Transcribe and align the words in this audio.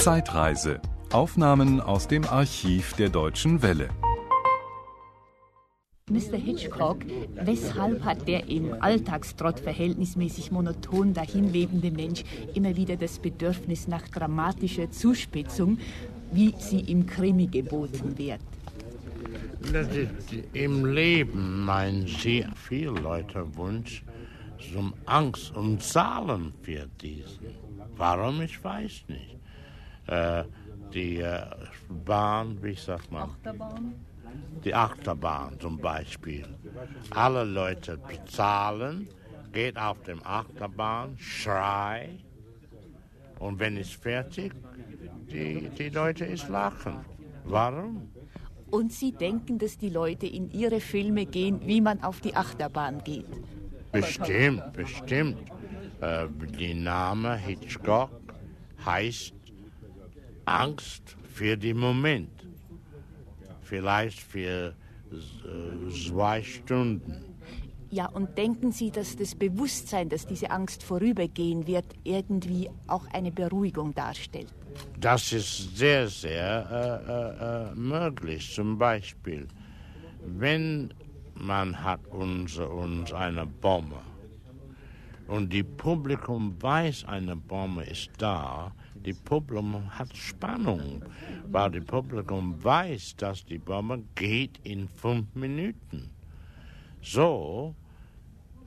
Zeitreise. 0.00 0.80
Aufnahmen 1.12 1.78
aus 1.78 2.08
dem 2.08 2.24
Archiv 2.24 2.94
der 2.94 3.10
Deutschen 3.10 3.60
Welle. 3.60 3.90
Mr. 6.08 6.38
Hitchcock, 6.38 7.00
weshalb 7.34 8.02
hat 8.02 8.26
der 8.26 8.48
im 8.48 8.72
Alltagstrott 8.80 9.60
verhältnismäßig 9.60 10.52
monoton 10.52 11.12
dahinlebende 11.12 11.90
Mensch 11.90 12.24
immer 12.54 12.76
wieder 12.76 12.96
das 12.96 13.18
Bedürfnis 13.18 13.88
nach 13.88 14.08
dramatischer 14.08 14.90
Zuspitzung, 14.90 15.76
wie 16.32 16.54
sie 16.56 16.80
im 16.80 17.04
Krimi 17.04 17.48
geboten 17.48 18.16
wird? 18.16 18.40
Das 19.70 19.86
ist 19.88 20.32
im 20.54 20.86
Leben 20.86 21.62
mein 21.66 22.06
sehr 22.06 22.50
viel 22.54 22.88
Leute 22.88 23.54
Wunsch 23.54 24.02
zum 24.72 24.94
Angst 25.04 25.54
und 25.54 25.82
Zahlen 25.82 26.54
für 26.62 26.86
diesen. 27.02 27.48
Warum, 27.98 28.40
ich 28.40 28.64
weiß 28.64 29.04
nicht. 29.08 29.40
Äh, 30.10 30.44
die 30.92 31.20
äh, 31.20 31.46
Bahn, 31.88 32.60
wie 32.62 32.74
sagt 32.74 33.10
man? 33.12 33.30
Achterbahn? 33.30 33.94
Die 34.64 34.74
Achterbahn 34.74 35.58
zum 35.60 35.78
Beispiel. 35.78 36.46
Alle 37.10 37.44
Leute 37.44 37.96
bezahlen, 37.96 39.08
geht 39.52 39.76
auf 39.76 40.02
dem 40.02 40.20
Achterbahn, 40.24 41.16
schrei 41.16 42.18
und 43.38 43.58
wenn 43.58 43.76
es 43.76 43.90
fertig, 43.90 44.52
die, 45.32 45.70
die 45.70 45.88
Leute 45.88 46.24
ist 46.26 46.48
lachen. 46.48 46.96
Warum? 47.44 48.10
Und 48.70 48.92
Sie 48.92 49.12
denken, 49.12 49.58
dass 49.58 49.78
die 49.78 49.88
Leute 49.88 50.26
in 50.26 50.50
ihre 50.50 50.80
Filme 50.80 51.24
gehen, 51.26 51.60
wie 51.64 51.80
man 51.80 52.02
auf 52.02 52.20
die 52.20 52.36
Achterbahn 52.36 53.02
geht? 53.02 53.26
Bestimmt, 53.92 54.72
bestimmt. 54.72 55.38
Äh, 56.00 56.26
die 56.58 56.74
Name 56.74 57.36
Hitchcock 57.36 58.10
heißt 58.84 59.34
Angst 60.50 61.16
für 61.32 61.56
den 61.56 61.78
Moment. 61.78 62.46
Vielleicht 63.62 64.20
für 64.20 64.74
äh, 65.12 65.90
zwei 66.08 66.42
Stunden. 66.42 67.24
Ja, 67.90 68.06
und 68.08 68.38
denken 68.38 68.70
Sie, 68.70 68.90
dass 68.90 69.16
das 69.16 69.34
Bewusstsein, 69.34 70.08
dass 70.08 70.26
diese 70.26 70.50
Angst 70.50 70.82
vorübergehen 70.82 71.66
wird, 71.66 71.86
irgendwie 72.04 72.70
auch 72.86 73.06
eine 73.12 73.32
Beruhigung 73.32 73.94
darstellt? 73.94 74.52
Das 75.00 75.32
ist 75.32 75.76
sehr, 75.76 76.06
sehr 76.08 76.52
äh, 76.70 77.72
äh, 77.72 77.74
möglich. 77.74 78.52
Zum 78.54 78.78
Beispiel, 78.78 79.48
wenn 80.24 80.94
man 81.34 81.82
hat 81.82 82.06
uns, 82.08 82.58
uns 82.58 83.12
eine 83.12 83.46
Bombe 83.46 83.98
und 85.26 85.52
die 85.52 85.64
Publikum 85.64 86.60
weiß, 86.60 87.06
eine 87.06 87.34
Bombe 87.34 87.82
ist 87.84 88.10
da, 88.18 88.72
die 88.94 89.14
Publikum 89.14 89.88
hat 89.98 90.14
Spannung, 90.16 91.02
weil 91.48 91.70
die 91.70 91.80
Publikum 91.80 92.62
weiß, 92.62 93.16
dass 93.16 93.44
die 93.44 93.58
Bombe 93.58 94.02
geht 94.14 94.58
in 94.64 94.88
fünf 94.88 95.34
Minuten. 95.34 96.10
So, 97.02 97.74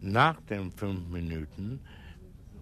nach 0.00 0.40
den 0.42 0.70
fünf 0.70 1.08
Minuten, 1.08 1.80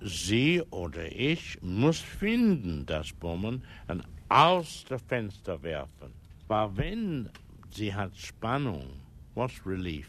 sie 0.01 0.63
oder 0.71 1.11
ich 1.11 1.61
muss 1.63 1.99
finden, 1.99 2.87
das 2.87 3.13
Bomben 3.13 3.63
und 3.89 4.05
aus 4.29 4.85
dem 4.85 4.99
Fenster 4.99 5.63
werfen. 5.63 6.13
Aber 6.49 6.77
wenn 6.77 7.29
sie 7.71 7.93
hat 7.93 8.17
Spannung, 8.17 8.85
what's 9.35 9.61
relief? 9.67 10.09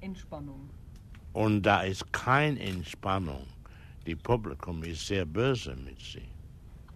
Entspannung. 0.00 0.68
Und 1.32 1.62
da 1.62 1.82
ist 1.82 2.12
keine 2.12 2.60
Entspannung. 2.60 3.46
Die 4.06 4.14
Publikum 4.14 4.84
ist 4.84 5.06
sehr 5.06 5.24
böse 5.24 5.74
mit 5.74 5.98
sie. 6.00 6.33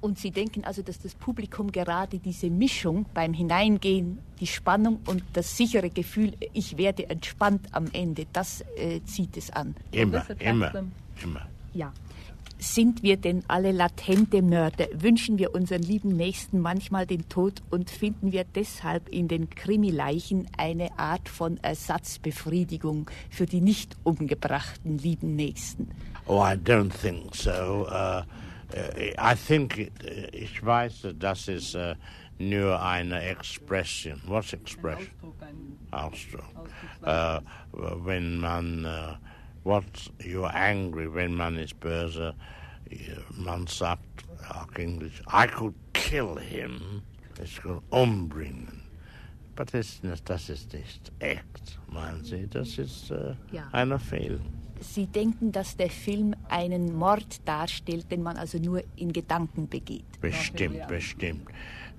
Und 0.00 0.18
Sie 0.18 0.30
denken 0.30 0.64
also, 0.64 0.82
dass 0.82 0.98
das 0.98 1.14
Publikum 1.14 1.72
gerade 1.72 2.18
diese 2.18 2.50
Mischung 2.50 3.06
beim 3.14 3.32
Hineingehen, 3.32 4.18
die 4.40 4.46
Spannung 4.46 5.00
und 5.06 5.22
das 5.32 5.56
sichere 5.56 5.90
Gefühl, 5.90 6.34
ich 6.52 6.76
werde 6.76 7.10
entspannt 7.10 7.66
am 7.72 7.86
Ende, 7.92 8.26
das 8.32 8.64
äh, 8.76 9.00
zieht 9.04 9.36
es 9.36 9.50
an. 9.50 9.74
Immer, 9.90 10.24
immer, 10.40 10.72
immer. 11.22 11.46
Ja. 11.74 11.92
Sind 12.60 13.04
wir 13.04 13.16
denn 13.16 13.44
alle 13.46 13.70
latente 13.70 14.42
Mörder? 14.42 14.86
Wünschen 14.92 15.38
wir 15.38 15.54
unseren 15.54 15.82
lieben 15.82 16.16
Nächsten 16.16 16.58
manchmal 16.58 17.06
den 17.06 17.28
Tod 17.28 17.62
und 17.70 17.88
finden 17.88 18.32
wir 18.32 18.44
deshalb 18.52 19.08
in 19.10 19.28
den 19.28 19.48
Krimileichen 19.48 20.48
eine 20.56 20.98
Art 20.98 21.28
von 21.28 21.58
Ersatzbefriedigung 21.62 23.08
für 23.30 23.46
die 23.46 23.60
nicht 23.60 23.96
umgebrachten 24.02 24.98
lieben 24.98 25.36
Nächsten? 25.36 25.92
Oh, 26.26 26.42
I 26.42 26.54
don't 26.56 26.90
think 26.90 27.32
so. 27.32 27.86
Uh, 27.88 28.22
I 28.74 29.34
think, 29.34 29.78
it, 29.78 29.92
ich 30.34 30.64
weiß, 30.64 31.14
das 31.18 31.48
ist 31.48 31.74
uh, 31.74 31.94
nur 32.38 32.80
eine 32.82 33.20
Expression. 33.22 34.20
What's 34.26 34.52
expression? 34.52 35.08
Ausdruck. 35.90 36.44
Uh, 37.02 37.40
wenn 38.04 38.38
man, 38.38 38.84
uh, 38.84 39.16
what, 39.64 39.84
you're 40.18 40.52
angry, 40.54 41.12
wenn 41.12 41.34
man 41.34 41.56
ist 41.56 41.80
böse, 41.80 42.34
man 43.30 43.66
sagt 43.66 44.24
auch 44.50 44.70
Englisch, 44.76 45.22
I 45.32 45.46
could 45.46 45.74
kill 45.94 46.36
him. 46.38 47.02
Ich 47.42 47.60
kann 47.62 47.80
umbringen. 47.90 48.82
Aber 49.54 49.64
das, 49.64 50.00
das 50.24 50.48
ist 50.50 50.72
nicht 50.72 51.10
echt, 51.18 51.80
meinen 51.90 52.22
Sie? 52.22 52.46
Das 52.48 52.78
ist 52.78 53.10
uh, 53.10 53.34
Ja. 53.50 53.66
eine 53.72 53.98
Fehl. 53.98 54.40
Sie 54.80 55.06
denken, 55.06 55.52
dass 55.52 55.76
der 55.76 55.90
Film 55.90 56.34
einen 56.48 56.96
Mord 56.96 57.46
darstellt, 57.46 58.10
den 58.10 58.22
man 58.22 58.36
also 58.36 58.58
nur 58.58 58.82
in 58.96 59.12
Gedanken 59.12 59.68
begeht. 59.68 60.20
Bestimmt, 60.20 60.86
bestimmt. 60.88 61.48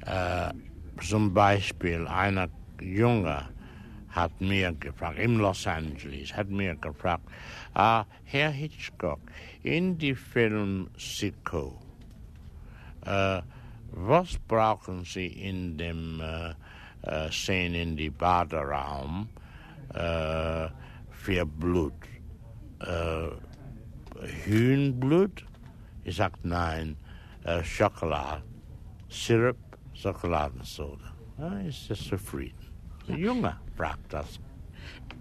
Äh, 0.06 0.54
zum 1.02 1.34
Beispiel 1.34 2.08
einer 2.08 2.50
Junge 2.82 3.50
hat 4.10 4.42
mir 4.42 4.74
gefragt, 4.74 5.20
in 5.20 5.38
Los 5.38 5.68
Angeles, 5.68 6.36
hat 6.36 6.50
mir 6.50 6.76
gefragt, 6.76 7.24
ah, 7.74 8.06
Herr 8.24 8.50
Hitchcock, 8.50 9.20
in 9.64 9.98
die 9.98 10.16
Film 10.16 10.90
Sicko, 10.98 11.80
äh, 13.06 13.42
was 13.92 14.38
brauchen 14.48 15.04
Sie 15.04 15.28
in 15.28 15.78
dem 15.78 16.22
äh, 16.22 16.54
äh, 17.02 17.32
Szene 17.32 17.82
in 17.82 17.98
die 17.98 18.10
Baderaum 18.10 19.30
äh, 19.94 20.68
für 21.12 21.46
Blut? 21.46 21.94
Äh, 22.80 23.30
Hühnblut? 24.46 25.46
Ich 26.04 26.16
sagte 26.18 26.48
nein, 26.48 26.98
äh, 27.44 27.64
Schokolade, 27.64 28.44
Sirup, 29.10 29.58
Schokoladensoda. 29.94 31.14
Ja, 31.38 31.60
ist 31.60 31.90
das 31.90 32.04
zufrieden. 32.04 32.58
Der 33.08 33.18
Junge 33.18 33.58
fragt 33.76 34.14
das. 34.14 34.40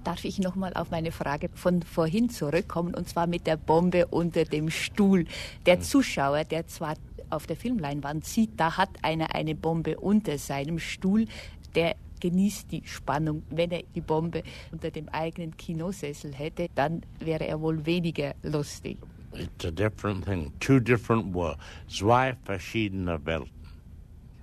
Darf 0.05 0.25
ich 0.25 0.39
noch 0.39 0.55
mal 0.55 0.73
auf 0.75 0.91
meine 0.91 1.13
Frage 1.13 1.49
von 1.55 1.83
vorhin 1.83 2.31
zurückkommen, 2.31 2.95
und 2.95 3.09
zwar 3.09 3.27
mit 3.27 3.47
der 3.47 3.57
Bombe 3.57 4.07
unter 4.07 4.45
dem 4.45 4.71
Stuhl. 4.71 5.27
Der 5.67 5.81
Zuschauer, 5.81 6.45
der 6.45 6.67
zwar 6.67 6.95
auf 7.31 7.47
der 7.47 7.57
Filmleinwand 7.57 8.25
sieht, 8.25 8.59
da 8.59 8.77
hat 8.77 8.91
einer 9.03 9.35
eine 9.35 9.55
Bombe 9.55 9.99
unter 9.99 10.39
seinem 10.39 10.79
Stuhl, 10.79 11.27
der 11.75 11.97
genießt 12.21 12.71
die 12.73 12.83
Spannung. 12.85 13.43
Wenn 13.51 13.71
er 13.71 13.83
die 13.95 14.01
Bombe 14.01 14.43
unter 14.73 14.91
dem 14.91 15.09
eigenen 15.09 15.57
Kinosessel 15.57 16.35
hätte, 16.35 16.69
dann 16.75 17.03
wäre 17.21 17.47
er 17.47 17.61
wohl 17.61 17.85
weniger 17.85 18.35
lustig. 18.43 18.99
It's 19.35 19.65
a 19.65 19.71
different 19.71 20.25
thing. 20.25 20.53
Two 20.61 20.81
different 20.81 21.35
worlds. 21.35 21.61
Zwei 21.89 22.35
verschiedene 22.45 23.25
Welten. 23.25 23.51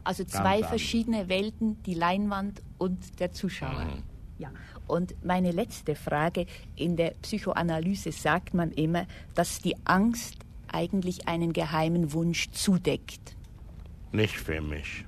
Also 0.03 0.23
zwei 0.23 0.57
anders. 0.57 0.69
verschiedene 0.69 1.27
Welten, 1.29 1.81
die 1.83 1.95
Leinwand 1.95 2.61
und 2.77 3.19
der 3.19 3.31
Zuschauer. 3.31 3.87
Ja. 4.37 4.51
Und 4.87 5.15
meine 5.25 5.51
letzte 5.51 5.95
Frage, 5.95 6.45
in 6.75 6.95
der 6.95 7.15
Psychoanalyse 7.21 8.11
sagt 8.11 8.53
man 8.53 8.71
immer, 8.71 9.07
dass 9.33 9.59
die 9.59 9.75
Angst 9.85 10.37
eigentlich 10.67 11.27
einen 11.27 11.53
geheimen 11.53 12.13
Wunsch 12.13 12.51
zudeckt. 12.51 13.35
Nicht 14.11 14.35
für 14.37 14.61
mich. 14.61 15.05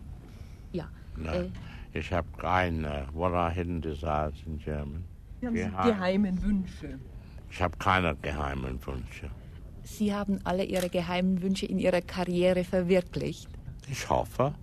Ja. 0.72 0.90
Nein. 1.16 1.52
Ich 1.94 2.12
habe 2.12 2.28
keine. 2.38 3.08
What 3.14 3.34
are 3.34 3.52
hidden 3.52 3.82
desires 3.82 4.34
in 4.46 4.58
German? 4.60 5.04
Geheim. 5.42 5.72
geheimen 5.84 6.42
Wünsche. 6.44 7.00
Ich 7.50 7.62
habe 7.62 7.78
keine 7.78 8.16
geheimen 8.16 8.80
Wünsche. 8.86 9.30
Sie 9.84 10.14
haben 10.14 10.40
alle 10.44 10.64
Ihre 10.66 10.90
geheimen 10.90 11.42
Wünsche 11.42 11.66
in 11.66 11.80
Ihrer 11.80 12.02
Karriere 12.02 12.64
verwirklicht. 12.64 13.48
Ich 13.90 14.10
hoffe. 14.10 14.54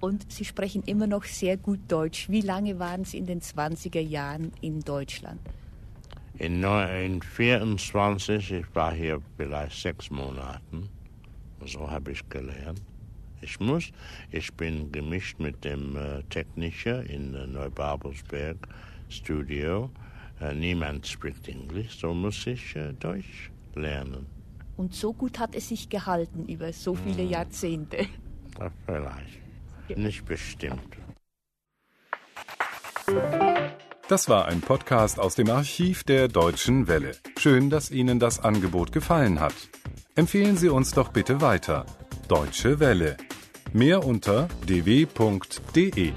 Und 0.00 0.32
Sie 0.32 0.44
sprechen 0.46 0.82
immer 0.84 1.06
noch 1.06 1.24
sehr 1.24 1.58
gut 1.58 1.80
Deutsch. 1.88 2.30
Wie 2.30 2.40
lange 2.40 2.78
waren 2.78 3.04
Sie 3.04 3.18
in 3.18 3.26
den 3.26 3.40
20er 3.40 4.00
Jahren 4.00 4.52
in 4.62 4.80
Deutschland? 4.80 5.40
In, 6.38 6.60
neu- 6.60 7.04
in 7.04 7.20
24, 7.20 8.52
ich 8.52 8.74
war 8.74 8.94
hier 8.94 9.20
vielleicht 9.36 9.78
sechs 9.78 10.10
Monaten. 10.10 10.88
So 11.66 11.90
habe 11.90 12.12
ich 12.12 12.26
gelernt. 12.30 12.80
Ich 13.42 13.58
muss, 13.60 13.90
ich 14.30 14.52
bin 14.54 14.92
gemischt 14.92 15.38
mit 15.38 15.64
dem 15.64 15.96
äh, 15.96 16.22
Techniker 16.24 17.02
in 17.04 17.34
äh, 17.34 17.46
Neubabelsberg 17.46 18.56
Studio. 19.08 19.90
Äh, 20.40 20.54
niemand 20.54 21.06
spricht 21.06 21.48
Englisch, 21.48 21.98
so 21.98 22.14
muss 22.14 22.46
ich 22.46 22.76
äh, 22.76 22.92
Deutsch 22.92 23.50
lernen. 23.74 24.26
Und 24.76 24.94
so 24.94 25.12
gut 25.12 25.38
hat 25.38 25.54
es 25.54 25.68
sich 25.68 25.88
gehalten 25.88 26.46
über 26.46 26.72
so 26.72 26.94
viele 26.94 27.22
Jahrzehnte. 27.22 28.06
Vielleicht. 28.86 29.40
Nicht 29.96 30.24
bestimmt. 30.24 30.96
Das 34.08 34.28
war 34.28 34.46
ein 34.46 34.60
Podcast 34.60 35.20
aus 35.20 35.34
dem 35.34 35.50
Archiv 35.50 36.04
der 36.04 36.28
Deutschen 36.28 36.88
Welle. 36.88 37.12
Schön, 37.38 37.70
dass 37.70 37.90
Ihnen 37.90 38.18
das 38.18 38.40
Angebot 38.40 38.92
gefallen 38.92 39.40
hat. 39.40 39.54
Empfehlen 40.14 40.56
Sie 40.56 40.68
uns 40.68 40.92
doch 40.92 41.10
bitte 41.10 41.40
weiter. 41.40 41.86
Deutsche 42.28 42.80
Welle. 42.80 43.16
Mehr 43.72 44.04
unter 44.04 44.48
dw.de. 44.66 46.12